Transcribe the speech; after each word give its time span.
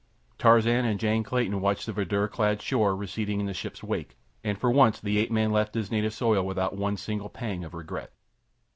Tarzan 0.39 0.83
and 0.83 0.99
Jane 0.99 1.21
Clayton 1.21 1.61
watched 1.61 1.85
the 1.85 1.93
verdure 1.93 2.27
clad 2.27 2.59
shore 2.59 2.89
line 2.89 2.97
receding 3.01 3.39
in 3.39 3.45
the 3.45 3.53
ship's 3.53 3.83
wake, 3.83 4.17
and 4.43 4.57
for 4.57 4.71
once 4.71 4.99
the 4.99 5.19
ape 5.19 5.29
man 5.29 5.51
left 5.51 5.75
his 5.75 5.91
native 5.91 6.11
soil 6.15 6.43
without 6.43 6.75
one 6.75 6.97
single 6.97 7.29
pang 7.29 7.63
of 7.63 7.75
regret. 7.75 8.11